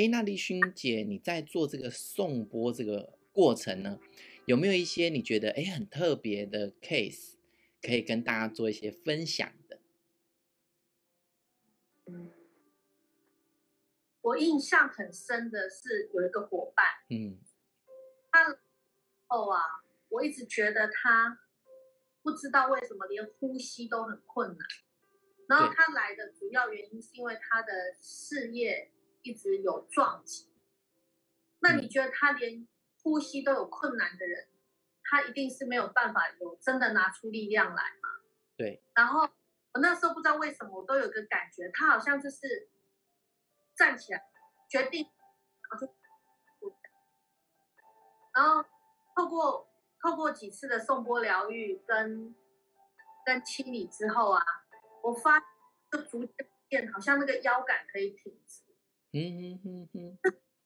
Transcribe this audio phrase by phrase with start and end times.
[0.00, 4.00] 哎，那丽勋姐，你在做这个送播这个过程呢，
[4.46, 7.34] 有没有一些你觉得哎很特别的 case，
[7.82, 9.78] 可以跟大家做一些分享的？
[12.06, 12.32] 嗯，
[14.22, 17.38] 我印象很深的是有一个伙伴，嗯，
[18.32, 18.58] 他
[19.28, 19.60] 哦啊，
[20.08, 21.40] 我一直觉得他
[22.22, 24.66] 不知道为什么连呼吸都很困难，
[25.46, 30.52] 然后他来的主要原因是因为他的事业一直有撞击。
[31.60, 32.66] 那你觉得他连
[33.02, 34.48] 呼吸都有困难的人，
[35.04, 38.08] 他一定是没有办法有真的拿出力量来嘛？
[38.56, 39.28] 对，然后。
[39.72, 42.68] 我那时候不知道为什么，我都有个感觉，他好像就是
[43.76, 44.28] 站起来，
[44.68, 45.04] 决定，
[45.70, 45.94] 然后就，
[48.34, 48.68] 然后
[49.14, 49.70] 透过
[50.02, 52.34] 透过几次的颂钵疗愈跟
[53.24, 54.42] 跟清理之后啊，
[55.04, 55.48] 我发现
[55.92, 56.28] 就逐
[56.68, 58.64] 渐，好像那个腰杆可以挺直。
[59.12, 60.18] 嗯嗯嗯嗯。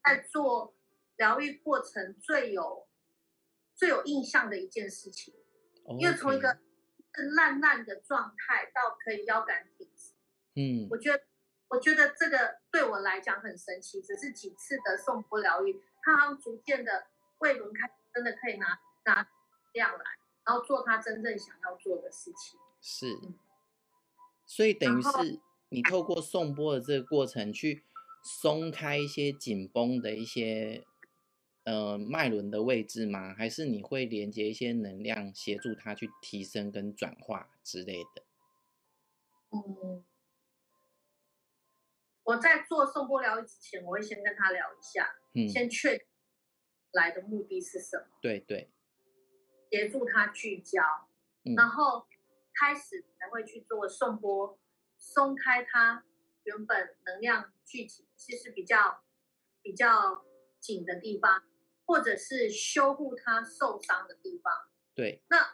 [0.03, 0.75] 在做
[1.17, 2.87] 疗愈过程最有
[3.75, 5.35] 最有印象的一件事情
[5.85, 6.01] ，Okay.
[6.01, 6.59] 因为从一个。
[7.17, 10.15] 是烂烂的状态到可以腰杆挺直，
[10.57, 11.23] 嗯，我觉得
[11.69, 17.07] 我觉得这个对我来讲很神奇，只是几次的颂钵疗愈，他好像逐渐的
[17.39, 19.29] 胃轮开，真的可以拿拿
[19.75, 20.05] 量来，
[20.45, 22.59] 然后做他真正想要做的事情。
[22.81, 23.17] 是，
[24.45, 27.85] 所以等于是你透过颂钵的这个过程去
[28.25, 30.85] 松开一些紧绷的一些。
[31.67, 33.33] 呃，脉轮的位置吗？
[33.33, 38.23] 还是你会连接一些能量，协助它去提升跟转化之类的？
[39.49, 40.05] 嗯，
[42.25, 46.07] 我在做颂钵疗愈之前，我会先跟他聊一下，嗯，先确定
[46.93, 48.09] 来的目的是什么？
[48.21, 48.71] 对对，
[49.71, 50.83] 协助他聚焦，
[51.47, 52.07] 嗯，然后
[52.53, 54.59] 开始才会去做颂钵，
[54.99, 56.05] 松开他
[56.45, 59.03] 原本能量聚集其实比较
[59.63, 60.25] 比较
[60.61, 61.43] 紧的地方。
[61.87, 64.51] 或者是修护他受伤的地方。
[64.95, 65.23] 对。
[65.29, 65.53] 那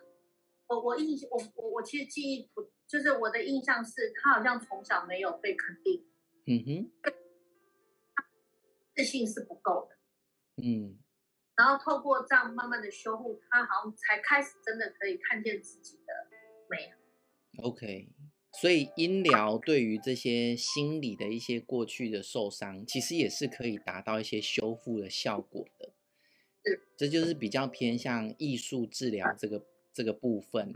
[0.69, 6.09] 我我印我我我其实记忆不，就是我的印象是他好像从小没有被肯定。
[6.47, 6.93] 嗯哼。
[8.95, 9.97] 自信是不够的。
[10.63, 11.01] 嗯。
[11.57, 16.29] 然后透过这样慢慢的修护，他好像才开始真的可以看见自己的
[16.69, 16.95] 美。
[17.61, 18.09] OK。
[18.53, 25.91] 所以音疗对于这些心理的一些过去的受伤，其实也是可以达到一些修复的效果的。
[26.97, 30.75] 这就是比较偏向艺术治疗这个这个部分，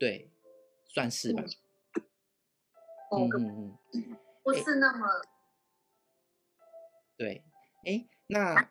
[0.00, 0.28] 对，
[0.84, 1.44] 算是吧。
[3.14, 5.06] 嗯嗯嗯，不是那么。
[7.16, 7.44] 对，
[7.84, 8.70] 哎，那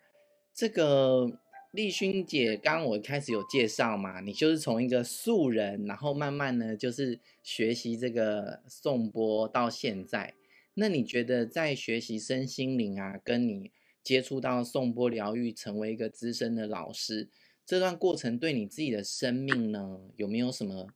[0.53, 1.40] 这个
[1.71, 10.35] 丽勋姐，刚刚我开始有介绍嘛，你就是从一个素人，然后慢慢呢，就是学习这个颂钵到现在，
[10.73, 13.71] 那你觉得在学习身心灵啊，跟你
[14.03, 17.29] 接触到颂钵疗愈，成为一个资深的老师，
[17.65, 20.89] 这段过程对你自己的生命呢，有没有什么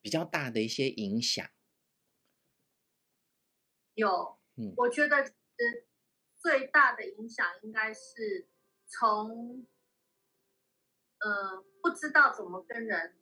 [0.00, 1.46] 比较大的一些影响？
[3.92, 5.30] 有，嗯，我觉得
[6.38, 8.48] 最大的影响应该是
[8.86, 9.66] 从，
[11.24, 13.16] 呃，不知道怎么跟人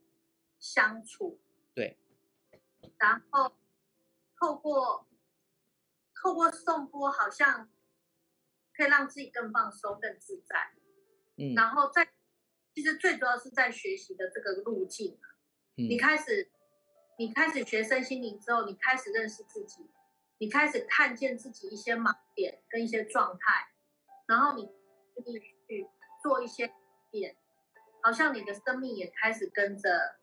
[0.59, 1.41] 相处，
[1.75, 1.99] 对，
[2.99, 3.53] 然后
[4.39, 5.07] 透过
[6.15, 7.71] 透过颂钵，好像。
[8.73, 10.73] 可以让自己更放松、更自在，
[11.37, 12.09] 嗯，然后在
[12.75, 15.21] 其实最主要是在学习的这个路径，
[15.77, 16.51] 嗯，你开始
[17.19, 19.91] 你开始学身心灵之后，你开始认识自己，
[20.39, 23.69] 你开始看见自己一些盲点跟一些状态，
[24.27, 24.63] 然后你
[25.27, 25.39] 你
[25.69, 25.87] 去
[26.23, 26.75] 做一些改
[27.11, 27.37] 变，
[28.03, 30.17] 好像你的生命也开始跟着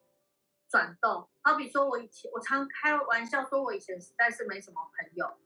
[0.69, 1.29] 转动。
[1.41, 5.37] 好比说，我以前我常开玩笑说，我以前实在是没什么朋友，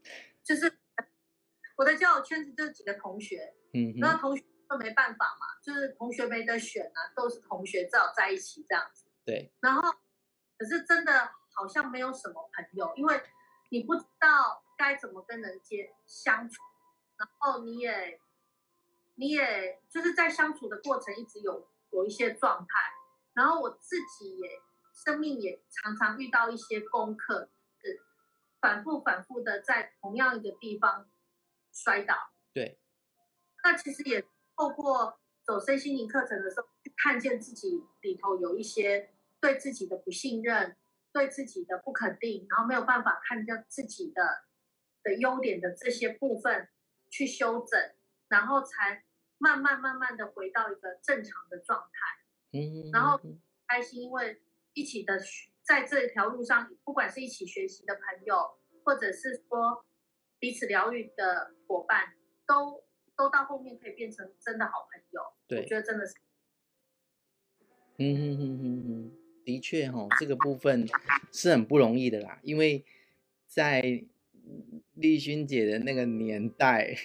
[0.44, 0.78] 就是。
[1.78, 9.08] 我的交友圈子就是几个同学，嗯，那同学都没办法嘛，就是同学没得选啊，都是同学只好在一起这样子。
[9.26, 9.52] 对。
[9.62, 9.92] 然后，
[10.60, 13.24] 可是真的好像没有什么朋友，因为
[13.70, 16.62] 你不知道该怎么跟人接相处，
[17.18, 18.20] 然后你也，
[19.16, 22.68] 你也就是在相处的过程一直有有一些状态，
[23.34, 24.50] 然后我自己也
[24.94, 27.50] 生命也常常遇到一些功课，
[27.82, 28.02] 是
[28.60, 31.10] 反复反复的在同样一个地方。
[31.74, 32.14] 摔倒，
[32.54, 32.82] 对。
[33.64, 34.22] 那其实也
[34.58, 36.68] 透过走身心灵课程的时候，
[36.98, 40.76] 看见自己里头有一些对自己的不信任，
[41.14, 44.22] 对自己的不肯定，然后没有办法看见自己的
[45.02, 46.68] 的优点的这些部分
[47.10, 47.80] 去修整，
[48.28, 49.06] 然后才
[49.42, 52.58] 慢慢慢慢的回到一个正常的状态。
[52.58, 52.92] 嗯。
[52.94, 53.20] 然后
[53.68, 54.40] 开心，因为
[54.74, 55.20] 一起的
[55.64, 59.84] 在这条路上，不管是一起学习的朋友，或者是说。
[60.42, 62.16] 彼此疗愈的伙伴
[62.48, 62.84] 都
[63.16, 65.22] 都到后面可以变成真的好朋友。
[65.48, 66.16] 对，我觉得真的是。
[68.00, 69.12] 嗯哼哼哼哼，
[69.46, 70.88] 的确哈，这个部分
[71.32, 72.84] 是很不容易的啦，因为
[73.46, 74.04] 在
[74.94, 76.96] 丽君姐的那个年代，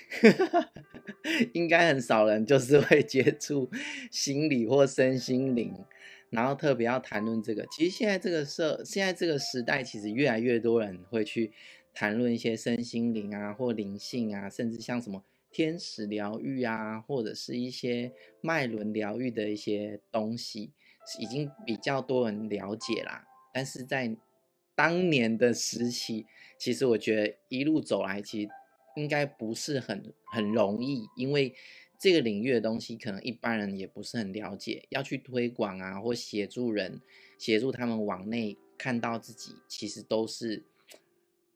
[1.55, 3.71] 应该很少人就是 会接触
[4.11, 5.75] 心理或身心灵，
[6.31, 7.67] 然后特别要谈论这个。
[7.71, 11.53] 其实现在这个社，现在这个时代，其实越来越多人会去
[11.95, 20.73] 谈论一些身心灵啊，或灵性啊，甚至像什么天使疗愈啊，或者是一些脉轮疗愈的一些东西。
[21.21, 23.25] 已经比较多人了解啦，
[23.55, 24.17] 但是在
[24.77, 26.27] 当年的时期，
[26.57, 28.49] 其实我觉得一路走来，其实
[28.95, 31.55] 应该不是很很容易，因为
[31.99, 37.01] 这个领域的东西可能一般人也不是很了解，要去推广啊，或协助人，
[37.39, 40.63] 协助他们往内看到自己，其实都是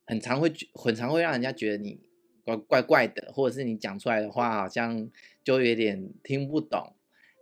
[0.06, 2.00] 很常会很常会让人家觉得你
[2.42, 5.10] 怪怪怪的，或者是你讲出来的话好像
[5.44, 6.94] 就有点听不懂。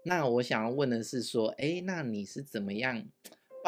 [0.04, 3.04] 那我想要问的是说，哎，那你是怎么样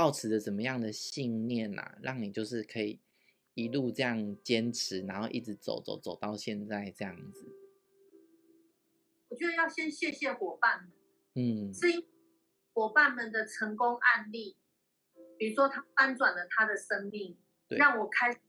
[0.00, 2.98] 抱持着怎么样的信念呐、啊，让你就是可以
[3.52, 7.54] 一路这样坚持，然后一直走走走到现在这样子？
[9.28, 10.90] 我觉得要先谢谢伙伴们，
[11.34, 12.08] 嗯，是因
[12.72, 14.56] 伙伴们的成功案例，
[15.36, 17.38] 比如说他翻转了他的生命，
[17.68, 18.40] 让我开始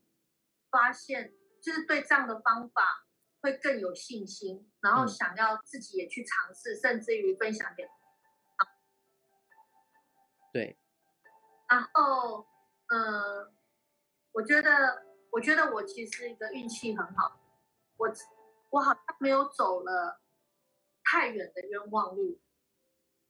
[0.70, 3.08] 发现，就是对这样的方法。
[3.42, 7.84] 会更有信心，然后想要自己也去尝试，嗯、甚至于分享给。
[10.54, 10.78] 对。
[11.72, 12.46] 然后，
[12.88, 13.54] 嗯、呃，
[14.34, 17.40] 我觉得，我觉得我其实一个运气很好，
[17.96, 18.12] 我
[18.72, 20.22] 我好像没有走了
[21.04, 22.40] 太远的冤枉路。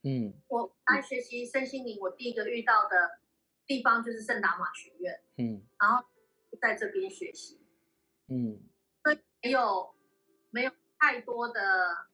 [0.01, 0.33] 嗯。
[0.47, 3.19] 我来学习身心灵，我第一个遇到的
[3.67, 5.21] 地方就是圣达玛学院。
[5.37, 5.61] 嗯。
[5.79, 6.03] 然后
[6.59, 7.61] 在这边学习。
[8.27, 8.59] 嗯。
[9.03, 9.93] 所以没有。
[10.53, 12.09] 没有太多的，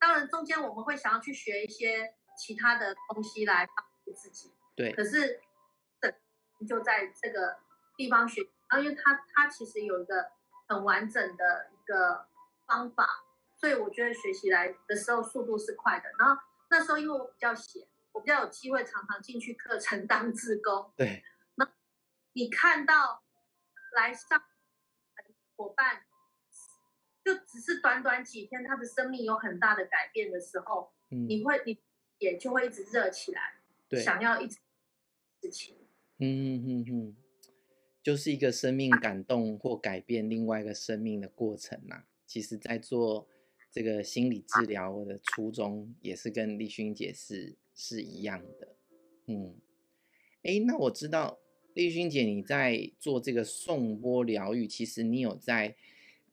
[0.00, 4.50] 当然中间我们会想要去学一些其他的东西来帮助自己。
[4.74, 4.92] 对。
[4.92, 5.40] 可是，
[6.64, 7.58] 就在这个
[7.96, 10.30] 地方学，然后因为他他其实有一个
[10.68, 12.28] 很完整的一个
[12.66, 13.08] 方法，
[13.56, 16.04] 所以我觉得学习来的时候速度是快的。
[16.18, 20.92] 然后那时候因为我比较闲，我比较有机会常常进去课程当志工。
[20.96, 21.24] 对。
[21.56, 21.68] 那
[22.32, 23.24] 你看到
[23.92, 24.40] 来上
[25.56, 26.02] 伙伴。
[27.26, 31.82] 就只是短短几天，他的生命有很大的改变的时候，嗯、你会你
[32.18, 33.56] 也就会一直热起来，
[33.88, 34.60] 对，想要一直
[35.42, 35.85] 事情。
[36.18, 37.16] 嗯嗯嗯，
[38.02, 42.04] 就是一个生命感动或改变另外一个生命的过程呐、啊。
[42.26, 43.28] 其实，在做
[43.70, 48.76] 这个心理治疗的初衷，也是跟丽勋姐是是一样的。
[49.26, 49.54] 嗯，
[50.42, 51.38] 哎，那我知道
[51.74, 55.76] 丽勋姐你在做这个颂钵疗愈，其实你有在。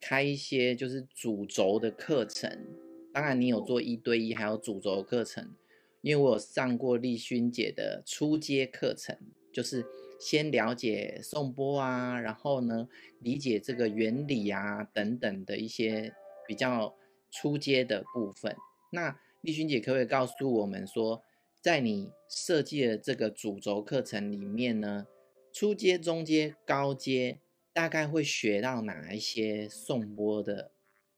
[0.05, 2.67] 开一些就是主轴的课程，
[3.13, 5.55] 当然你有做一对一，还有主轴课程。
[6.01, 9.17] 因为我有上过丽勋姐的初阶课程，
[9.53, 9.85] 就是
[10.19, 12.89] 先了解颂钵啊，然后呢
[13.19, 16.13] 理解这个原理啊等等的一些
[16.47, 16.95] 比较
[17.31, 18.55] 初阶的部分。
[18.91, 21.23] 那丽君姐可不可以告诉我们说，
[21.61, 25.07] 在你设计的这个主轴课程里面呢，
[25.53, 27.39] 初阶、中阶、高阶？
[27.75, 30.69] 大概会学到哪一些颂钵的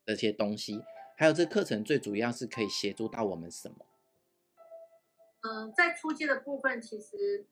[0.06, 0.82] 这些东西？
[1.18, 3.86] 还有这课程最主要是可以协助到我们什么？
[5.42, 7.46] 嗯，在初阶的部分，其实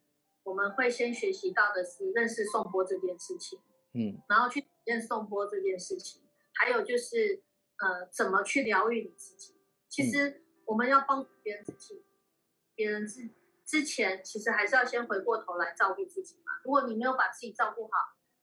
[0.44, 3.60] 我们会先学习到的是认识颂钵这件事情，
[3.94, 6.22] 嗯，然后去体验颂钵这件事情，
[6.54, 7.42] 还有就是
[7.80, 9.56] 呃，怎么去疗愈你自己。
[9.90, 12.04] 其实我们要帮助别人自己，
[12.76, 13.30] 别人之
[13.66, 16.52] 之前，其实还是要先回过头来照顾自己嘛。
[16.64, 17.92] 如果你没有把自己照顾好，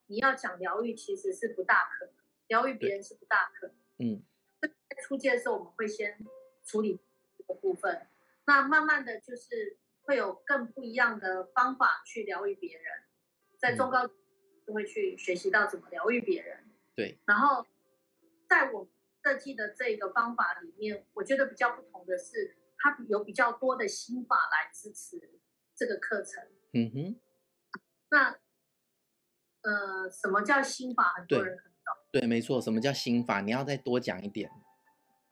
[0.06, 2.14] 你要讲疗愈，其实是不大可能。
[2.48, 3.76] 疗愈别人是不大可能。
[3.98, 4.22] 嗯，
[4.60, 4.68] 在
[5.02, 6.18] 初阶的时候，我们会先
[6.64, 7.00] 处理
[7.36, 8.06] 这个部分。
[8.46, 9.78] 那慢慢的就是
[10.10, 12.84] 会有更不一样的方法去疗愈别人。
[13.60, 14.08] 在中高
[14.66, 16.68] 就会去学习到怎么疗愈别人。
[16.96, 17.20] 对。
[17.26, 17.64] 然后，
[18.48, 18.88] 在我
[19.22, 25.38] 设计的这个方法里面，我觉得比较不同的是，它有比较多的心法来支持
[25.76, 26.42] 这个课程。
[26.72, 27.20] 嗯哼。
[28.10, 28.36] 那。
[29.62, 31.12] 呃，什么叫心法？
[31.18, 31.94] 很多人可能懂。
[32.10, 32.60] 对，没错。
[32.60, 33.42] 什么叫心法？
[33.42, 34.50] 你要再多讲一点。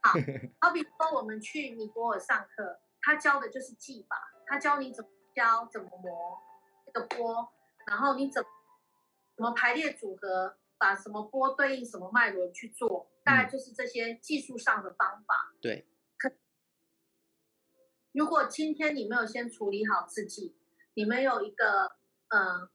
[0.03, 0.13] 好，
[0.61, 6.39] 好比说我们去尼泊尔上课，他教的就是技法，他教你怎么教，怎么磨
[6.87, 7.53] 这个波，
[7.87, 8.49] 然后你怎么
[9.37, 15.53] 怎么排列组合，把什么波对应什么脉轮去做，大概就是这些技术上的方法。
[15.55, 15.87] 嗯、对。
[16.17, 16.33] 可
[18.13, 20.57] 如果今天你没有先处理好自己，
[20.95, 21.97] 你没有一个
[22.29, 22.43] 嗯。
[22.43, 22.71] 呃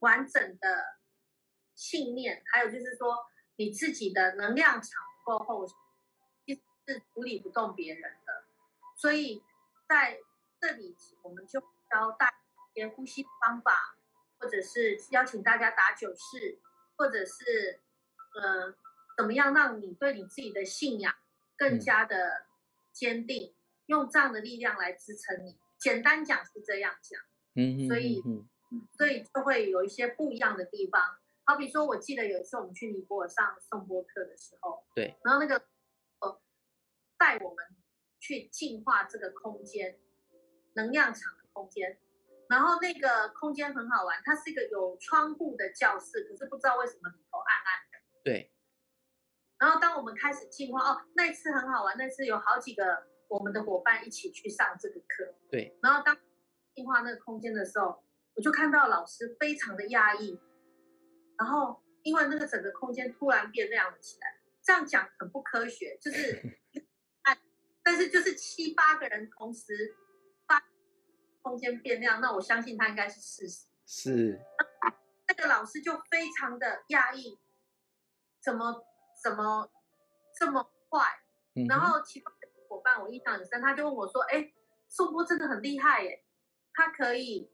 [0.00, 1.00] 完整的
[1.74, 3.18] 信念，还有就是说
[3.56, 8.44] 你自己的能量场够厚，是处理不动别人的，
[8.96, 9.42] 所以
[9.88, 10.20] 在
[10.60, 11.60] 这里我们就
[11.90, 12.34] 教大家
[12.74, 13.96] 一些呼吸方法，
[14.38, 16.58] 或者是邀请大家打九式，
[16.96, 17.80] 或者是
[18.34, 18.74] 呃
[19.16, 21.14] 怎么样让你对你自己的信仰
[21.56, 22.46] 更加的
[22.92, 23.54] 坚定，嗯、
[23.86, 25.58] 用这样的力量来支撑你。
[25.78, 27.20] 简单讲是这样讲，
[27.54, 28.22] 嗯，所以
[28.96, 31.18] 所以就会有一些不一样的地方。
[31.44, 35.64] 好比说，我记得有一次我们去尼泊尔上颂钵课的时候，对，然后那个。
[37.20, 37.66] 带我们
[38.20, 39.98] 去净化这个空间，
[40.78, 41.98] 能量场的空间。
[42.48, 47.98] 然后那个空间很好玩，它是一个有窗户的教室，可是不知道为什么里头暗暗的。
[48.22, 48.52] 对。
[49.58, 55.34] 然后当我们开始进化，哦，那次很好玩，那次有好几个我们的伙伴一起去上这个课。
[55.50, 55.76] 对。
[55.82, 56.16] 然后当
[56.74, 58.04] 进化那个空间的时候，
[58.34, 60.40] 我就看到老师非常的压抑。
[61.36, 66.40] 然后因为那个整个空间突然变亮了起来，这样讲很不科学，就是。
[67.84, 70.07] 但是就是七八个人同时把
[71.42, 73.66] 空间变亮，那我相信他应该是事实。
[73.86, 74.40] 是。
[75.28, 77.38] 那个老师就非常的讶异，
[78.40, 78.84] 怎么
[79.22, 79.70] 怎么
[80.34, 81.04] 这么快？
[81.54, 84.52] 嗯、然后其他的伙伴我印象很深，他就问我说：“哎，
[84.88, 86.24] 宋波真的很厉害耶，
[86.72, 87.50] 他可以，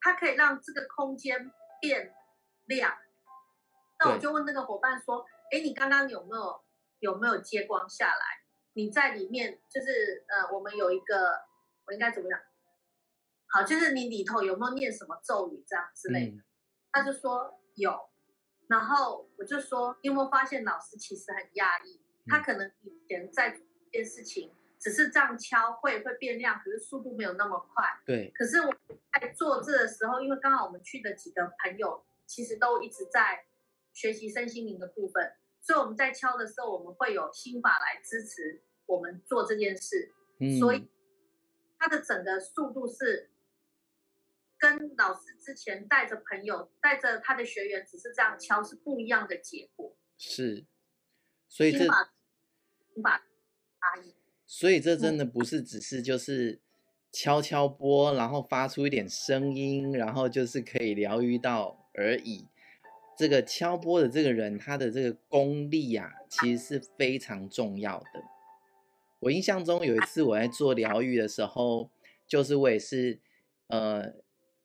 [0.00, 2.14] 他可以让这个空间变
[2.66, 2.98] 亮。”
[3.98, 6.62] 那我就问那个伙伴说：“哎，你刚刚有没有
[7.00, 8.42] 有没有接光下来？”
[8.74, 11.46] 你在里面就是呃，我们有一个，
[11.86, 12.38] 我应该怎么讲？
[13.48, 16.36] 好，就是你里头有没有念什么咒语这样之类的？
[16.36, 16.44] 嗯、
[16.92, 18.08] 他就说有，
[18.66, 22.00] 然后我就说，你有没有发现老师其实很压抑？
[22.26, 27.84] 他可能以前在做一件事情，只是这样敲会会变亮，可是速度没有那么快。
[28.04, 28.30] 对。
[28.34, 28.74] 可是我
[29.12, 33.46] 在做这的时候，因为刚好我们去的几个朋友其实都一直在
[33.92, 38.62] 学习身心灵的部分，所以我们在敲的时候，我们会有心法来支持。
[38.86, 40.88] 我们做这件事，嗯、所以
[41.78, 43.28] 它的整个速度是
[44.58, 49.96] 跟老师之前带着朋友、带着他的学员只是这样敲是不一样的结果。
[50.16, 50.66] 是，
[51.48, 51.86] 所以这
[54.46, 56.60] 所以这真的不是只是就是
[57.12, 62.48] 敲敲波，然后发出一点声音，然后就是可以疗愈到而已。
[63.16, 68.24] 这个敲波的这个人，他的这个功力啊，其实是非常重要的。
[69.20, 71.90] 我印象中有一次我在做疗愈的时候，
[72.26, 73.20] 就是我也是
[73.66, 74.14] 呃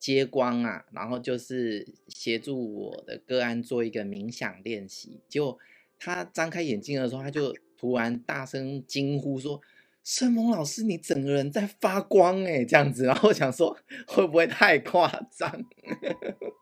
[0.04, 5.22] 接光啊，然后就是协助我的个案做一个冥想练习。
[5.30, 5.58] 结果
[5.98, 9.62] 他张开眼睛的时候，他就突然大声惊呼说
[10.04, 15.64] ：“圣萌老师，你整个人在发光哎！”这样子，然后我想说会不会太夸张？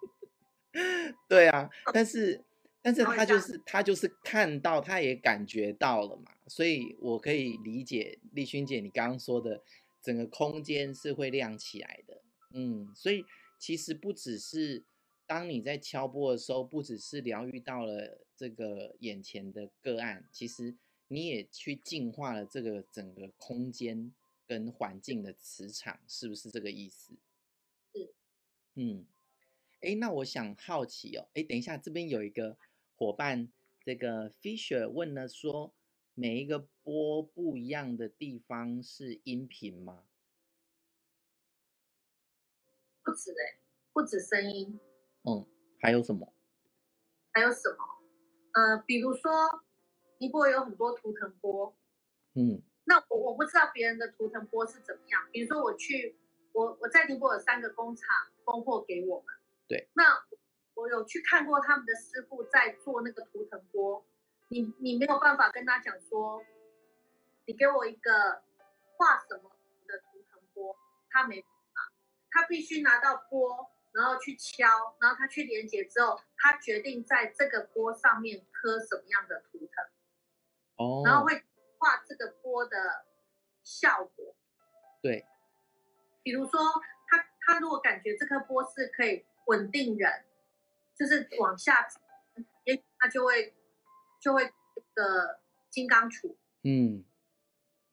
[1.28, 2.44] 对啊，但是。
[2.84, 9.62] 但是他就是他就是看到，他也感觉到了嘛，所以我可以理解丽君姐你刚刚说的，
[10.02, 12.21] 整个空间是会亮起来的，
[12.54, 13.26] 嗯，所以
[13.58, 14.84] 其实不只是
[15.26, 20.76] 当你在敲波的时候，不只是疗愈到了这个眼前的个案，其实
[21.08, 24.14] 你也去净化了这个整个空间
[24.48, 27.14] 跟环境的磁场，是不是这个意思？
[27.94, 28.14] 是，
[28.76, 29.06] 嗯，
[29.82, 32.58] 哎，那我想好奇哦，哎，等一下这边有一个。
[32.98, 33.52] 伙伴，
[33.84, 35.74] 这个 Fisher 问了说
[36.14, 40.04] ：“每一个波不一样的地方是音频吗？”
[43.12, 43.60] 不止嘞，
[43.92, 44.80] 不止声音。
[45.28, 45.46] 嗯，
[45.82, 46.34] 还有什么？
[47.34, 47.78] 还有什么？
[48.54, 49.66] 呃，比如说
[50.20, 51.76] 尼泊尔有很多图腾波。
[52.36, 52.62] 嗯。
[52.86, 55.28] 那我我不知道别人的图腾波是怎么样。
[55.30, 56.18] 比如说我去，
[56.54, 58.08] 我我在尼泊尔有三个工厂
[58.46, 59.36] 供货给我们。
[59.68, 59.90] 对。
[59.94, 60.04] 那。
[60.74, 64.04] 我有去看过他们的师傅在做那个图腾波，
[64.48, 66.42] 你你没有办法跟他讲说，
[67.46, 68.42] 你给我一个
[68.96, 69.52] 画什么
[69.86, 70.76] 的图腾波，
[71.10, 71.51] 他没办法，
[72.32, 79.86] 他必须拿到波，然后去敲，然后他去连接之后，他决定在这个波上面刻什么样的图腾，
[80.78, 81.44] 哦，然后会
[81.78, 83.06] 画这个波的
[83.64, 84.36] 效果，
[85.02, 85.26] 对，
[86.24, 86.60] 比如说
[87.08, 90.26] 他他如果感觉这颗波是可以稳定人。
[90.94, 91.88] 就是往下，
[92.64, 93.56] 也他就会
[94.20, 95.40] 就会这个
[95.72, 97.04] 金刚杵，嗯，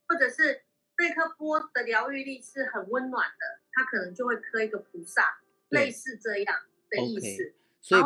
[0.07, 0.63] 或者是
[0.95, 6.57] 这颗波的疗愈力是很温暖的，它可能就会刻一个菩萨，类似这样
[6.91, 7.55] 的意思。
[7.81, 8.03] 所以，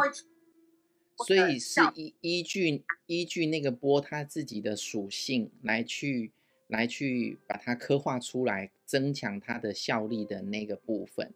[1.24, 6.32] 所以是依依据依据那个波它自己的属性来去
[6.68, 11.32] 来去把它刻画出来，增强它的效力的那个部分，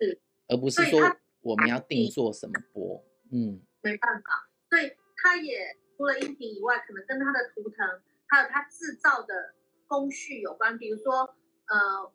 [0.00, 1.16] 是，而不是说。
[1.42, 3.04] 我们要定做什么波？
[3.30, 7.86] 嗯，没办法，所以它也除了音频以外，可能跟它的图腾
[8.26, 9.54] 还有它制造的
[9.86, 10.76] 工序有关。
[10.76, 11.36] 比如说，
[11.66, 12.12] 呃，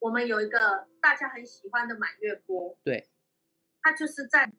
[0.00, 3.08] 我们有一个大家很喜欢的满月波，对，
[3.82, 4.52] 它就是在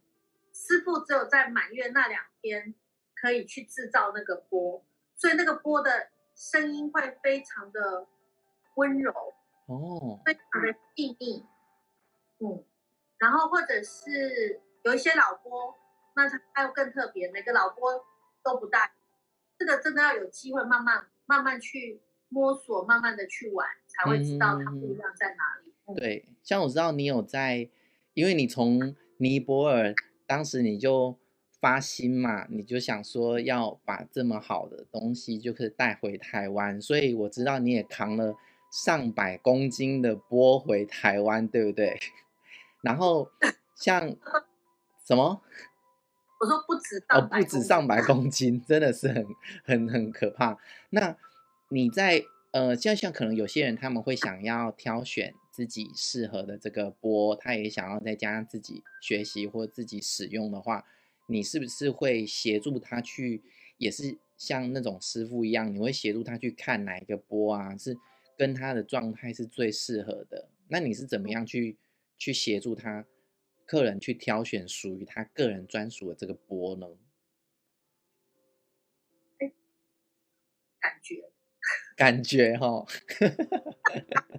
[0.53, 2.75] 师傅只有在满月那两天
[3.15, 4.83] 可以去制造那个波，
[5.15, 8.07] 所以那个波的声音会非常的
[8.75, 9.13] 温柔
[9.67, 11.45] 哦，非常的细腻，
[12.39, 12.63] 嗯，
[13.17, 15.77] 然后或者是有一些老波，
[16.15, 18.05] 那它还有更特别，每个老波
[18.43, 18.91] 都不大。
[19.57, 25.73] 这个真的要有机会慢慢慢慢去摸索，慢慢的去玩，才会知道它不一样在哪里。
[25.87, 27.69] 嗯、对，像我知道你有在，
[28.13, 29.93] 因为你从尼泊尔
[30.27, 31.17] 当时你就
[31.59, 38.35] 发心嘛，你就想说要把这么好的东西就可以带回台湾，所以我知道你也扛了
[38.71, 41.99] 上百公斤的波回台湾，对不对？
[42.81, 43.29] 然后
[43.75, 44.15] 像
[45.03, 45.41] 什么？
[46.39, 49.25] 我说不止哦，不止上百公斤，真的是很
[49.65, 50.57] 很很可怕。
[50.91, 51.17] 那
[51.69, 60.83] 你在呃，像像可能有些人他们会想要挑选自己适合的这个波，他也想要在家自己学习或自己使用的话，
[61.27, 63.43] 你是不是会协助他去，
[63.77, 67.95] 也是像那种师傅一样，你会协助他去看哪一个波啊，是
[68.35, 70.49] 跟他的状态是最适合的？
[70.69, 71.77] 那你是怎么样去
[72.17, 73.05] 去协助他？
[73.67, 76.87] 客人去挑选属于他个人专属的这个波呢？
[80.79, 81.29] 感觉，
[81.99, 82.85] 感觉哈。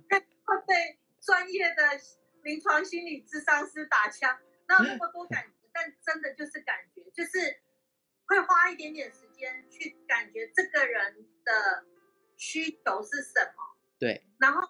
[0.08, 1.82] 会被专业的
[2.42, 7.60] 临床心理智商师打枪，那那么多感觉，但真的就是感觉，就是
[8.24, 11.84] 会花一点点时间去感觉这个人的
[12.38, 13.76] 需求是什么。
[13.98, 14.24] 对。
[14.38, 14.66] 然后，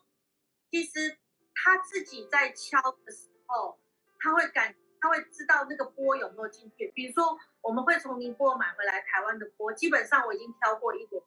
[0.73, 1.16] 其实
[1.54, 3.78] 他自己在敲的时候。
[4.23, 6.92] 他会感，他会知道那个波有没有进去。
[6.94, 11.24] 比如说，我们会从宁波买回来台湾的波，基本上我已经挑过一轮，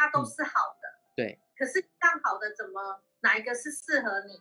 [0.00, 0.88] 它都是好的。
[0.88, 1.38] 嗯、对。
[1.58, 4.40] 可是刚好的怎么哪一个是适合你？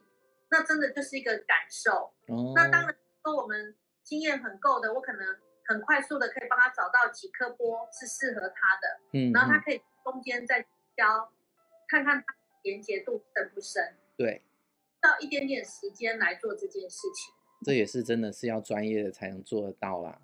[0.50, 2.14] 那真的就是一个感受。
[2.28, 2.54] 哦。
[2.56, 5.22] 那当然说我们经验很够的，我可能
[5.66, 9.00] 很快速的可以帮他找到几颗波是适合他的。
[9.12, 9.34] 嗯。
[9.34, 11.34] 然后他可以中间再挑，
[11.90, 13.98] 看看它连接度深不深。
[14.16, 14.42] 对。
[15.02, 17.34] 到一点点时间来做这件事情。
[17.66, 20.22] 这也是真的是要专业的才能做得到啦。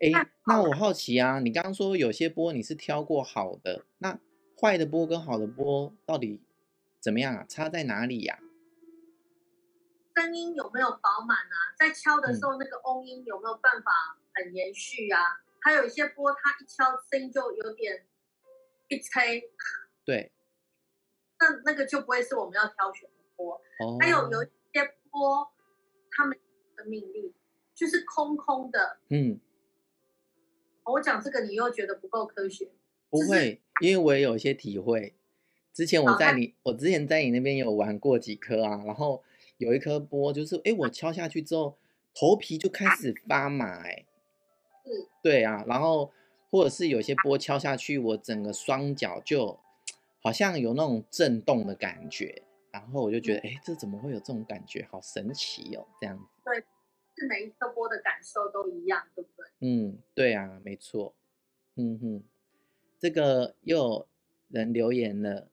[0.00, 0.10] 哎，
[0.46, 4.18] 那我好奇啊，你刚刚说有些波你是挑过好的，那
[4.62, 6.40] 坏的波跟好的波到底
[7.00, 7.44] 怎么样啊？
[7.48, 8.38] 差在哪里呀？
[10.14, 11.74] 声音有没有饱满啊？
[11.76, 13.90] 在敲的时候那个嗡音有没有办法
[14.34, 15.20] 很延续啊？
[15.20, 18.06] 嗯、还有一些波它一敲声音就有点
[18.86, 19.50] 一吹，
[20.04, 20.30] 对，
[21.40, 23.60] 那那个就不会是我们要挑选的波。
[23.80, 25.50] 哦，还有有一些波
[26.12, 26.38] 他们
[26.76, 26.84] 的。
[26.84, 27.32] 命令
[27.76, 29.38] 就是空空的，嗯，
[30.82, 32.72] 我讲这个你又觉得不够科学？
[33.12, 35.14] 不会，因为我也有一些体会。
[35.74, 39.22] 之前我在你，我之前在你那边有玩过几颗啊，然后
[39.58, 41.76] 有一颗波就是，哎，我敲下去之后，
[42.14, 44.06] 头皮就开始发麻，哎，
[44.86, 46.10] 是，对啊，然后
[46.50, 49.58] 或者是有些波敲下去，我整个双脚就
[50.22, 54.88] 好像有那种震动的感觉，然后我就觉得，哎，这怎么会有这种感觉？
[54.90, 56.24] 好神奇哦，这样子。
[56.44, 56.64] 对。
[57.14, 59.44] 是每一颗波的感受都一样，对不对？
[59.60, 61.14] 嗯，对啊，没错。
[61.76, 62.24] 嗯哼，
[63.02, 64.08] 这个又有
[64.46, 65.48] 人留言了，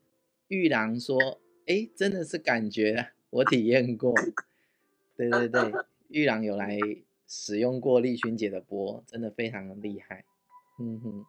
[0.46, 4.14] 玉郎说：“哎，真的是感觉，我体验过。”
[5.18, 5.72] 对对对，
[6.06, 6.78] 玉郎有来
[7.26, 10.24] 使用过丽君姐的波，真的非常的厉害。
[10.78, 11.26] 嗯哼，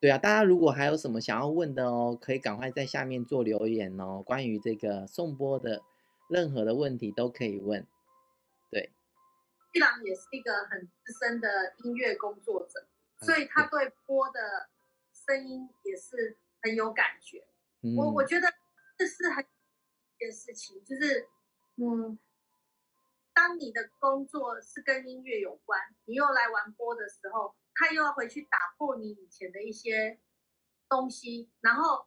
[0.00, 4.20] 对啊，大家如果还有什么想要问的哦，可以赶快在下面做留言哦。
[4.26, 5.80] 关于这个颂钵的
[6.28, 7.86] 任何的问题都可以问。
[8.68, 8.90] 对。
[9.74, 12.88] 玉郎也是一个很资深的音乐工作者，
[13.24, 14.68] 所以他对波的
[15.28, 17.46] 声音也是很有感觉。
[17.82, 18.48] 嗯、我我觉得
[18.96, 21.28] 这是很一件事情，就是
[21.76, 22.18] 嗯，
[23.34, 30.18] 当你的工作是跟音乐有关，你又来玩播的时候，他又要回去打破你以前的一些
[30.88, 32.06] 东西，然后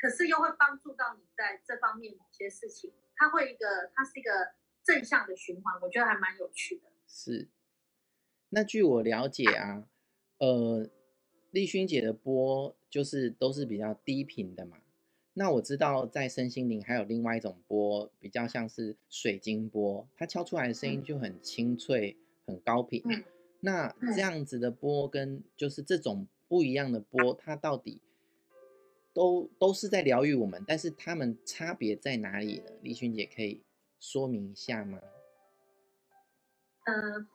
[0.00, 4.54] 可是又会帮助到你在这方面某些事情，它会一个，它是一个
[4.84, 6.84] 正向的循环，我觉得还蛮有趣的。
[7.06, 7.50] 是，
[8.50, 9.84] 那据我了解啊，
[10.38, 10.88] 呃，
[11.50, 14.78] 丽勋姐的波就是都是比较低频的嘛。
[15.32, 23.00] 那我知道在身心灵还有另外一种波，比较像是水晶波，它敲出来的声音就很清脆、很高频。
[23.04, 23.24] 嗯、
[23.60, 28.02] 那这样子的波跟就是这种不一样的波，它到底
[29.14, 32.72] 都都是在疗愈我们，但是它们差别在哪里呢？
[32.82, 33.62] 丽勋姐可以
[34.00, 35.00] 说明一下吗？
[36.86, 37.26] 呃，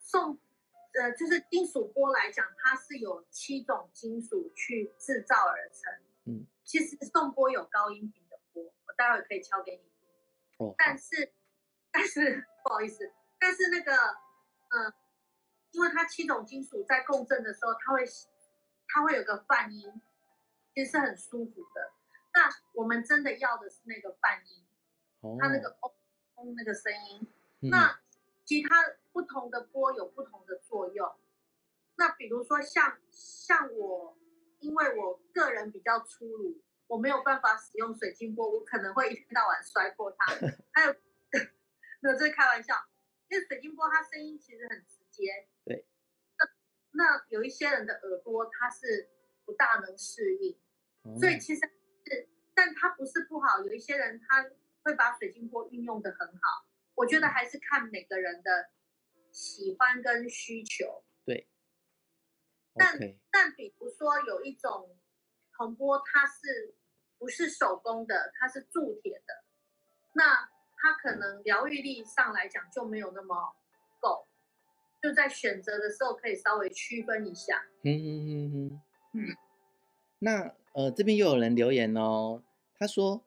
[0.00, 0.38] 颂，
[0.98, 5.92] 呃，就是金属波来讲，它是有七种金属去制造而成。
[6.24, 10.08] 嗯，其实颂波有高音频的波，我待会可以敲给你听。
[10.58, 11.32] 哦，但是，
[11.92, 14.94] 但是不好意思，但是那个，嗯、呃，
[15.70, 18.04] 因为它七种金属在共振的时候，它会，
[18.88, 20.02] 它会有个泛音，
[20.74, 21.92] 其实是很舒服的。
[22.34, 24.66] 那我们真的要的是那个泛音，
[25.20, 25.92] 哦、它那个嗡
[26.36, 27.26] 嗡那个声音。
[27.60, 28.00] 嗯、那
[28.48, 28.76] 其他
[29.12, 31.06] 不同的波有不同的作用。
[31.96, 34.16] 那比如说像像我，
[34.60, 40.32] 因为我个人比较粗鲁，我没有办法使用水晶波，我可能会一天到晚摔破它。
[40.72, 40.92] 还有，
[42.00, 42.74] 没有这是开玩笑，
[43.28, 45.46] 因为水晶波它声音其实很直接。
[45.66, 45.84] 对。
[46.38, 49.10] 那那有一些人的耳朵它是
[49.44, 50.58] 不大能适应，
[51.04, 51.60] 嗯、所以其实
[52.06, 53.62] 是，但它不是不好。
[53.62, 54.48] 有一些人他
[54.84, 56.64] 会把水晶波运用的很好。
[56.98, 58.70] 我觉得还是看每个人的
[59.30, 61.04] 喜欢跟需求。
[61.24, 61.48] 对。
[62.74, 62.98] 但
[63.30, 64.96] 但比如说有一种
[65.56, 66.74] 铜钵，它是
[67.18, 68.32] 不是手工的？
[68.34, 69.44] 它是铸铁的，
[70.14, 73.56] 那它可能疗愈力上来讲就没有那么
[74.00, 74.28] 够，
[75.02, 77.64] 就在选择的时候可以稍微区分一下。
[77.82, 78.82] 嗯嗯嗯嗯。
[79.14, 79.36] 嗯。
[80.20, 82.42] 那呃，这边又有人留言哦，
[82.76, 83.24] 他说。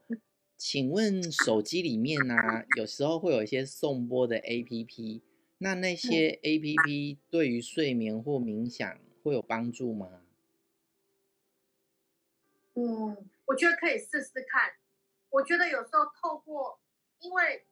[0.64, 5.24] 请问手机里面呢、啊，有时候会有一些颂钵的 APP，
[5.58, 10.22] 那那些 APP 对于睡眠或冥想会有帮助吗？
[12.76, 14.74] 嗯，我觉得可以试试看。
[15.32, 16.80] 我觉得有时候透过，
[17.22, 17.66] 因为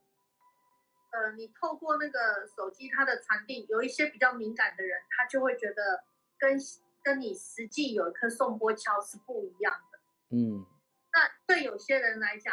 [1.11, 6.05] 呃，你透过那个手机它的传递，有一些比较敏感的人，他就会觉得
[6.39, 6.57] 跟
[7.03, 9.99] 跟你实际有一颗颂钵敲是不一样的。
[10.31, 10.65] 嗯，
[11.13, 12.51] 那对有些人来讲。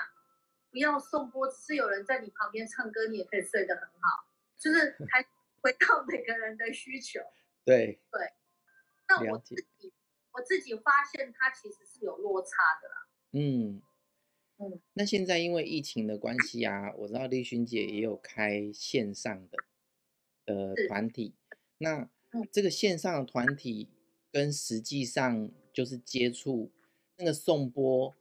[0.77, 4.29] 不要送播，只是有人在你旁边唱歌，你也可以睡得很好。
[4.59, 5.25] 就是 还
[5.63, 7.19] 回到每个人的需求。
[7.65, 8.35] 对对。
[9.09, 9.91] 那我自己
[10.33, 12.51] 我自己发现它其实是有落差
[12.83, 13.09] 的啦。
[13.33, 13.81] 嗯
[14.59, 14.79] 嗯。
[14.93, 19.57] 那现在因为疫情的关系啊，我知道丽君姐也有开线上的
[20.45, 21.35] 呃团体。
[21.79, 22.07] 那
[22.53, 23.89] 这个线上的团体
[24.31, 26.71] 跟实际上就是接触
[27.17, 28.15] 那个颂钵。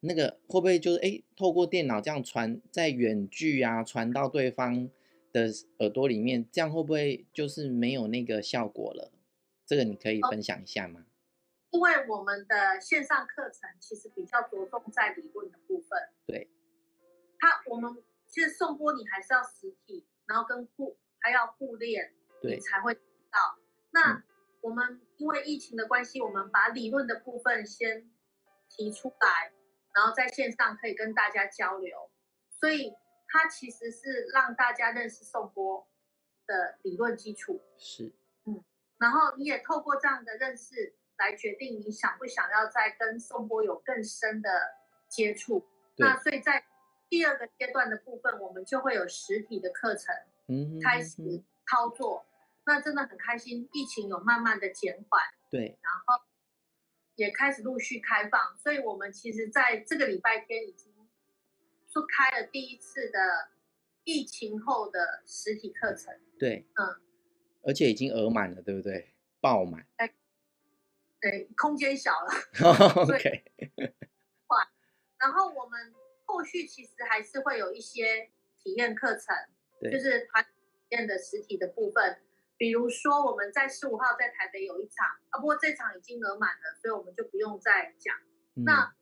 [0.00, 4.88] 那个会不会就是哎，透过电脑这样传，在远距啊传到对方
[5.32, 9.12] 的耳朵里面，这样会不会就是没有那个效果了？
[9.66, 11.04] 这个你可以分享一下吗？
[11.70, 16.08] 因为我们的线上课程其实比较着重在理论的部分。
[16.26, 16.48] 对。
[17.38, 23.58] 他我们其实送播你还是要实体，然后跟互还要互练，对，你才会到。
[23.92, 24.24] 那
[24.62, 28.10] 我们因为疫情的关系，我们把理论的部分先
[28.68, 29.52] 提出来。
[29.92, 32.10] 然后在线上可以跟大家交流，
[32.50, 32.94] 所以
[33.28, 35.88] 它其实是让大家认识颂波
[36.46, 37.60] 的理论基础。
[37.76, 38.12] 是，
[38.44, 38.64] 嗯，
[38.98, 44.48] 然后你也透过这样的认识来决定你想不想要再跟颂钵有更深的
[45.08, 45.66] 接触。
[45.96, 46.64] 那所以在
[47.08, 50.14] 第二个阶段的部分，我们就会有实体的课程，
[50.46, 52.24] 嗯，开始操作。
[52.64, 55.20] 那真的很开心，疫情有慢慢的减缓。
[55.50, 56.29] 对，然后。
[57.20, 60.90] 也开始陆续开放，所以我们其实在这个礼拜天已经
[61.86, 63.50] 说开了第一次的
[64.04, 66.18] 疫情后的实体课程。
[66.38, 66.98] 对，嗯，
[67.62, 69.12] 而且已经额满了，对不对？
[69.38, 69.86] 爆满。
[69.96, 70.14] 哎，
[71.20, 72.32] 对，空间小了。
[73.04, 73.44] OK。
[75.18, 75.92] 然后我们
[76.24, 79.36] 后续其实还是会有一些体验课程，
[79.78, 80.48] 对就是团体
[80.96, 82.22] 验的实体的部分。
[82.60, 88.14] 比如说，我们在十五号在台北有一场啊，不过这场已经额满了，所以我们就不用再讲。
[88.54, 88.94] 嗯、那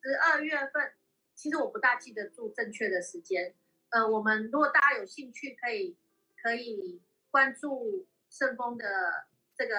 [0.00, 0.92] 十二月份，
[1.34, 3.52] 其实我不大记得住正确的时间。
[3.88, 5.98] 呃，我们如果大家有兴趣，可以
[6.40, 9.76] 可以关注顺丰的这个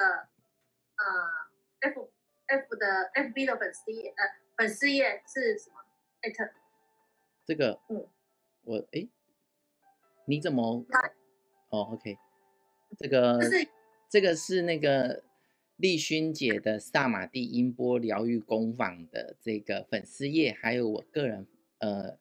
[0.97, 1.07] 呃
[1.79, 2.11] F
[2.47, 4.25] F 的 FB 的粉丝页，呃
[4.57, 5.77] 粉丝页是什么？
[6.19, 6.49] 艾特
[7.45, 8.05] 这个，嗯，
[8.63, 9.07] 我哎，
[10.25, 10.85] 你怎么？
[11.69, 12.17] 哦，OK。
[13.01, 13.39] 这个
[14.09, 15.23] 这个是那个
[15.77, 21.47] 丽勋姐的萨马蒂音波疗愈工坊的这个粉丝页，还有我个人
[21.79, 22.17] 呃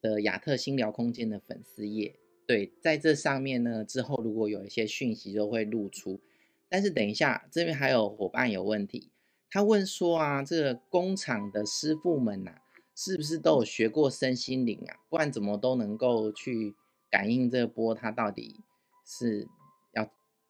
[0.00, 2.14] 的亚特心疗空间的粉丝页。
[2.46, 6.20] 对，在这上面呢，之后如果有一些讯息就会露出。
[6.68, 9.10] 但是等一下，这边还有伙伴有问题，
[9.50, 12.62] 他问说啊，这个工厂的师傅们呐、啊，
[12.94, 14.96] 是不是都有学过身心灵啊？
[15.08, 16.74] 不然怎么都能够去
[17.10, 18.60] 感应这波，它到底
[19.04, 19.48] 是？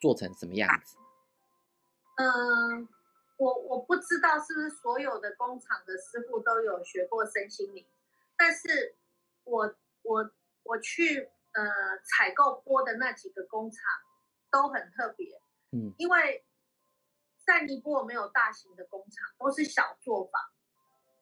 [0.00, 0.96] 做成什么样子？
[2.16, 2.88] 嗯，
[3.37, 7.87] 我我不知道是不是所有的工厂的师傅都有学过身心灵，
[8.37, 8.96] 但是
[9.44, 10.30] 我我
[10.62, 11.62] 我去呃
[12.04, 13.82] 采购钵的那几个工厂
[14.50, 15.40] 都很特别，
[15.72, 16.44] 嗯，因为
[17.44, 20.40] 在尼泊尔没有大型的工厂，都是小作坊，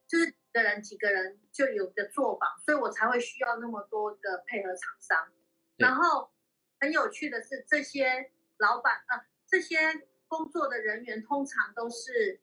[0.06, 5.28] 就是几个人几个人就有个作坊，所以我才会需要那么多的配合厂商。
[5.76, 6.30] 然后
[6.80, 9.78] 很有趣的是，这些老板啊、呃，这些
[10.28, 12.40] 工作的人员通常都是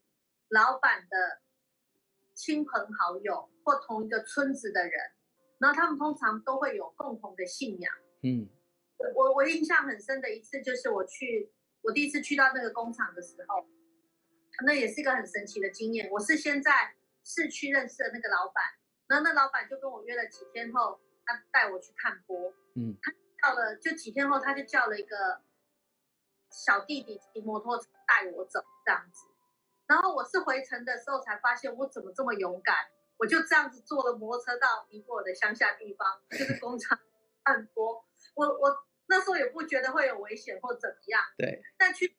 [0.49, 1.41] 老板的
[2.33, 4.93] 亲朋好友或同一个村子的人，
[5.59, 7.93] 然后他们通常都会有共同的信仰。
[8.23, 8.49] 嗯，
[9.15, 13.65] 我我印象很深的一次就是我去，我第一次去到那个工厂的时候，
[14.65, 16.09] 那也是一个很神奇的经验。
[16.11, 18.63] 我是先在市区认识的那个老板，
[19.07, 22.53] 然后那老板就跟我约了几天后，他带我去看波。
[22.75, 22.97] 嗯。
[23.01, 25.41] 他叫了就几天后，他就叫了一个
[26.51, 29.25] 小弟弟骑摩托车带我走这样子，
[29.87, 32.75] 然后我是回程的时候才发现我怎么这么勇敢，
[33.17, 36.99] 我就这样子坐了摩托车到尼泊尔的乡下地方，就是工厂
[37.43, 38.05] 按播。
[38.35, 41.63] 我我那时候也不觉得会有危险或怎么样，对。
[41.77, 42.15] 但去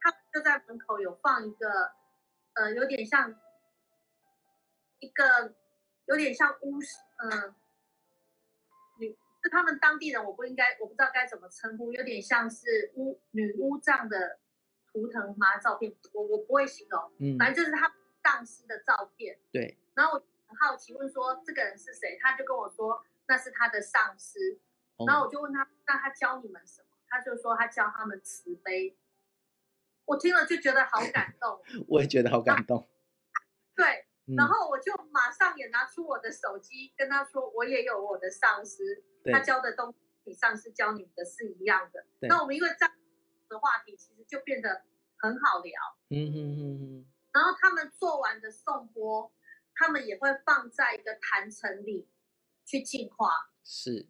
[0.00, 1.92] 他们就在门口有放一个，
[2.54, 3.34] 呃，有点像
[4.98, 5.54] 一个
[6.06, 7.54] 有点像巫师，嗯、呃。
[9.48, 14.38] 他们当地人，我不应该，我不知道该怎么称呼，有点像是巫女巫这样的
[14.92, 19.76] 图腾吗照片，我我不会形容，嗯，反正就是他丧尸的照片，对。
[19.94, 24.38] 然后我很好奇问说这个人是谁，他就跟我说那是他的上司，
[25.06, 26.88] 然后我就问他，那他教你们什么？
[27.08, 28.96] 他就说他教他们慈悲，
[30.06, 32.88] 我听了就觉得好感动， 我也觉得好感动，
[33.76, 34.05] 对。
[34.34, 42.04] 然后我就马上也拿出我的手机跟他说，我也有我的上司，他教的东西比上司教你们的是一样的。
[42.22, 42.94] 那我们因为这样
[43.48, 44.82] 的话题，其实就变得
[45.18, 45.72] 很好聊。
[46.08, 47.06] 嗯嗯嗯嗯。
[47.32, 49.30] 然后他们做完的颂钵，
[49.74, 52.08] 他们也会放在一个坛城里
[52.64, 53.50] 去净化。
[53.62, 54.08] 是。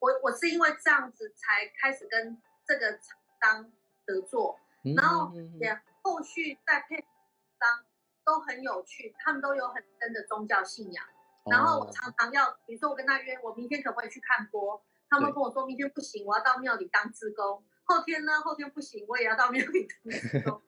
[0.00, 3.72] 我我是因为这样子才开始跟这个厂商
[4.06, 4.58] 合作，
[4.96, 7.84] 然后也后续再配商。
[8.30, 11.04] 都很有趣，他们都有很深的宗教信仰。
[11.42, 11.54] Oh.
[11.54, 14.80] 然后我常常要，比如说我跟他约，我明天可不可以去看波？
[15.08, 17.64] 他们跟我说明天不行，我要到庙里当志工。
[17.82, 18.40] 后天呢？
[18.40, 20.62] 后天不行，我也要到庙里当志工。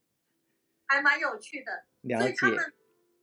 [0.88, 1.84] 还蛮有趣的。
[2.18, 2.72] 所以他们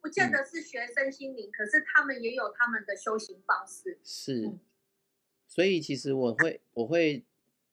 [0.01, 3.99] 不见得是学生心灵，嗯，可是他们也有他们的修行方式。
[4.03, 4.59] 是，嗯，
[5.47, 7.25] 所以其实我会我会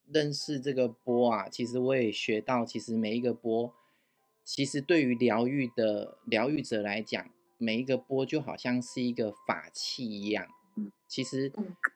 [0.07, 3.71] 认识这个波啊，其实我也学到，其实每一个钵。
[4.45, 10.47] 其实对于疗愈的疗愈者来讲，每一个波就好像是一个法器一样。
[11.07, 11.51] 其实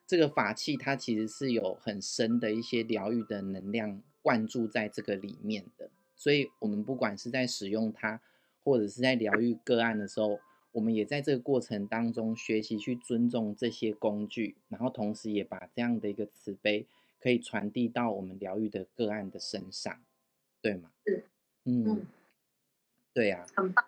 [0.08, 5.92] 这个法器它其实是有很深的一些疗愈的能量灌注在这个里面的。
[6.16, 8.20] 所以，我们不管是在使用它，
[8.64, 10.40] 或者是在疗愈个案的时候，
[10.72, 16.88] 我们也在这个过程当中学习去尊重这些工具，然后同时也把这样的一个慈悲
[17.20, 20.02] 可以传递到我们疗愈的个案的身上，
[20.62, 20.90] 对吗？
[21.66, 22.08] 嗯。
[23.14, 23.86] 对呀、啊，很棒。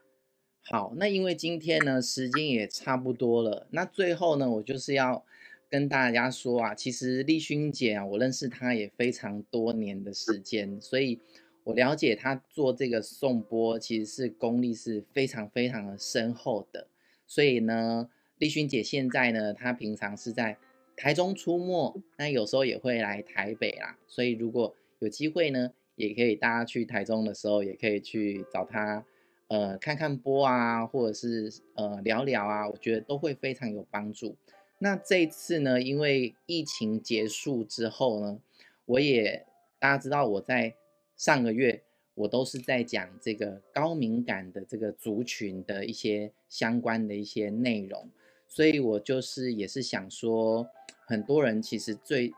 [0.63, 3.67] 好，那因为今天呢，时间也差不多了。
[3.71, 5.25] 那最后呢，我就是要
[5.69, 11.19] 跟大家说啊，其实丽勋姐啊，我认识她也非常多年的时间，所以
[11.63, 16.87] 我了解她做这个颂钵其实是功力是非常非常的深厚的。
[17.25, 20.57] 所以呢，丽勋姐现在呢，她平常是在
[20.95, 23.97] 台中出没，那有时候也会来台北啦。
[24.07, 29.03] 所以如果有机会呢，也可以大家去台中的时候，也可以去找她。
[29.51, 34.37] 呃，看看播啊，或者是呃聊聊啊，我觉得都会非常有帮助。
[34.77, 38.39] 那这一次呢，因为疫情结束之后呢，
[38.85, 39.45] 我也
[39.77, 40.73] 大家知道我在
[41.17, 41.81] 上个月
[42.15, 48.09] 我都是在讲这个高敏感的这个族群的一些相关的一些内容，
[48.47, 50.65] 所以我就是也是想说，
[51.05, 52.33] 很多人其实最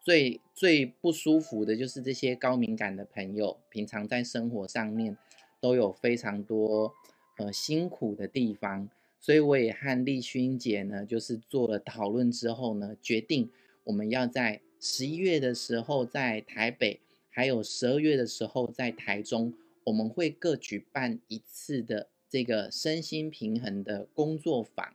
[0.00, 5.16] 最最不舒服的就是这些高敏感的朋友，平常在生活上面。
[5.60, 6.92] 都有非常多
[7.38, 8.88] 呃辛苦的地方，
[9.18, 13.50] 所以我也和丽勋姐呢，就是做了讨论之后呢，决定
[13.84, 24.94] 我们要在十一月的时候在台北，还有十二月的时候在台中，我们会各举办一次的这个身心平衡的工作坊。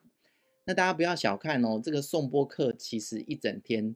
[0.65, 3.95] 那大家不要小看哦，这个颂钵课其实一整天，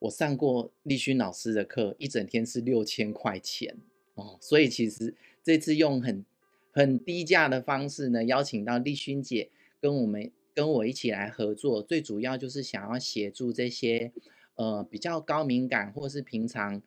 [0.00, 3.76] 我上过立勋老师的课，一整天是六千块钱
[4.14, 5.14] 哦，所以其实。
[5.42, 6.24] 这次用很
[6.72, 14.12] 很低价的方式呢，邀请到丽薰姐跟我们跟我一起来合作，最主要就是想要协助这些
[14.56, 16.82] 呃比较高敏感或是平常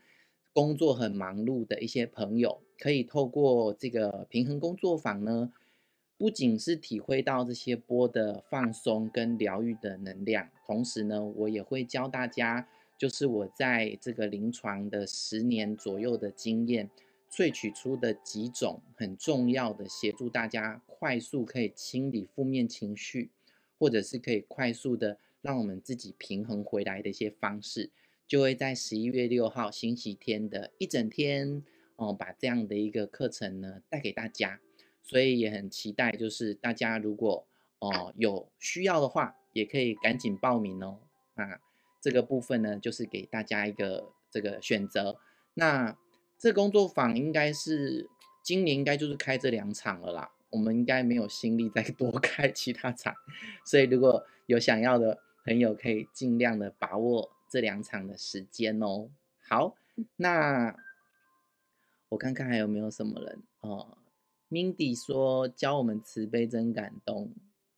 [0.54, 5.52] 工作很忙碌的一些朋友，可以透过这个平衡工作坊呢，
[6.18, 16.90] 不仅是体会到这些波的放松跟疗愈的能量，同时呢，我也会教大家就是我在这个临床的十年左右的经验，
[17.32, 23.32] 萃取出的几种很重要的协助大家快速可以清理负面情绪，
[23.80, 27.89] 或者是可以快速的让我们自己平衡回来的一些方式，
[28.28, 31.63] 就会在十一月六号星期天的一整天
[31.96, 34.60] 哦，把这样的一个课程呢带给大家。
[35.04, 37.48] 所以也很期待，就是大家如果
[37.80, 41.00] 哦有需要的话，也可以赶紧报名哦。
[41.36, 41.60] 啊，
[42.00, 45.17] 这个部分呢，就是给大家一个这个选择。
[45.56, 45.98] 那
[46.41, 48.10] 这工作坊应该是
[48.41, 53.13] 今年应该就是开这两场了啦，我们应该没有心力再 多开其他场。
[53.63, 59.12] 所以如果有想要的朋友，可以尽量的把握这两场的时间哦。
[59.47, 59.75] 好，
[60.15, 60.75] 那
[62.10, 63.99] 我看看还有没有什么人哦。
[64.49, 67.32] Mindy 说：“教我们慈悲真感动，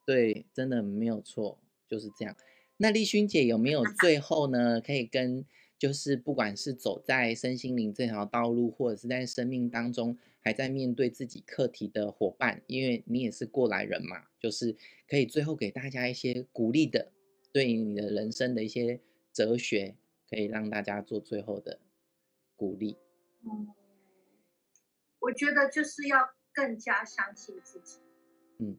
[0.05, 2.33] 对，真的没有错，就是这样。
[2.77, 4.79] 那丽勋姐有没有最后呢？
[4.81, 5.45] 可以跟
[5.83, 14.77] 就是不管是走在身心灵这条道路，或者是在生命当中还在面对自己课题的伙伴，因为你也是过来人嘛，就是
[15.09, 17.11] 可以最后给大家一些鼓励的，
[17.51, 19.01] 对你的人生的一些
[19.33, 19.97] 哲学，
[20.29, 21.81] 可以让大家做最后的
[22.55, 22.95] 鼓励。
[23.41, 23.67] 嗯，
[25.19, 27.97] 我觉得就是要。”更加相信自己，
[28.59, 28.77] 嗯，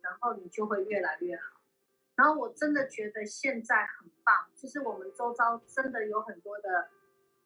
[0.00, 1.60] 然后你就会越来越好。
[2.14, 6.88] 然后我真的觉得现在很棒，就是我们周遭真的有很多的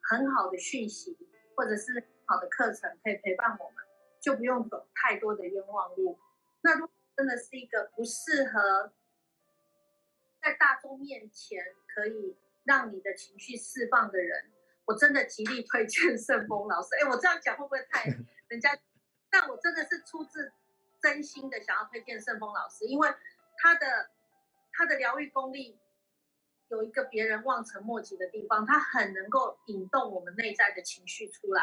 [0.00, 1.18] 很好的讯息，
[1.54, 3.84] 或者是好的课程可以陪伴我们，
[4.18, 6.18] 就不用走太多的冤枉路。
[6.62, 8.94] 那如果真的是一个不适合
[10.40, 11.62] 在大众面前
[11.94, 14.50] 可以让你的情绪释放的人，
[14.86, 16.88] 我真的极力推荐盛峰老师。
[17.02, 18.04] 哎，我这样讲会不会太？
[18.48, 18.70] 人家，
[19.28, 20.50] 但我真的是出自
[21.02, 23.10] 真心的想要推荐盛峰老师，因为
[23.58, 24.08] 他的
[24.72, 25.78] 他的疗愈功力
[26.70, 31.62] 有一个别人望尘莫及的地方，他很能够引动我们内在的情绪出来。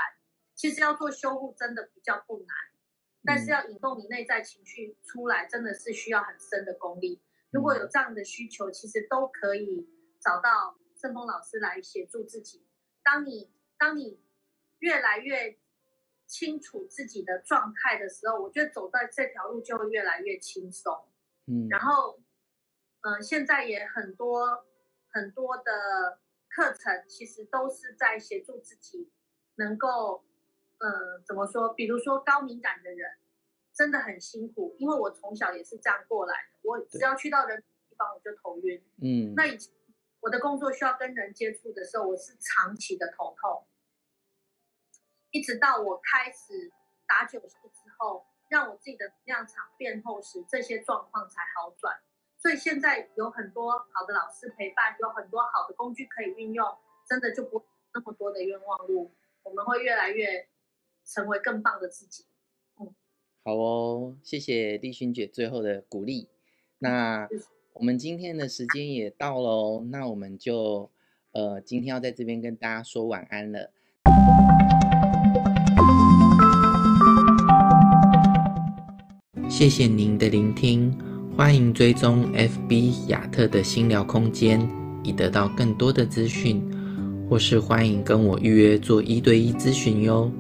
[0.53, 2.47] 其实要做修护真的比较不难，
[3.23, 7.21] 但是要引动你内在情绪出来，真的是需要很深的功力。
[7.51, 9.87] 如果有这样的需求，其实都可以
[10.19, 12.65] 找到圣峰老师来协助自己。
[13.03, 14.19] 当你当你
[14.79, 15.57] 越来越
[16.25, 21.05] 清楚自己的状态的时候，我觉得走在这条路就会越来越轻松。
[21.45, 22.19] 嗯，然后，
[23.01, 24.66] 嗯、呃，现在也很多
[25.17, 29.11] 很多的课程，其实都是在协助自己
[29.55, 30.23] 能够，
[30.77, 31.73] 嗯、呃，怎么说？
[31.73, 33.17] 比如说高敏感的人
[33.73, 36.59] 真的很辛苦，因为我从小也是这样过来的。
[36.61, 38.85] 我只要去到人地方，我就头晕。
[39.01, 39.73] 嗯，那以前
[40.19, 43.65] 我的工作需要跟人接触的时候，我是长期的头痛。
[45.31, 46.71] 一直到我开始
[47.07, 51.97] 打九式之后，让我自己的能量场变厚时，这些状况才好转。
[52.39, 56.65] 所以现在有很多好的老师陪伴，有很多好的工具可以运用，
[57.09, 59.11] 真的就不那么多的冤枉路。
[59.43, 60.47] 我们会越来越
[61.03, 62.25] 成为更棒的自己。
[62.79, 62.93] 嗯，
[63.43, 66.29] 好哦，谢谢丽勋姐最后的鼓励。
[66.79, 67.27] 那
[67.73, 70.91] 我们今天的时间也到了哦，那我们就
[71.31, 73.71] 呃今天要在这边跟大家说晚安了。
[79.49, 80.95] 谢谢您的聆听，
[81.37, 84.59] 欢迎追踪 FB 亚特的新聊空间，
[85.03, 86.59] 以得到更多的资讯，
[87.29, 90.31] 或是欢迎跟我预约做一对一咨询哟。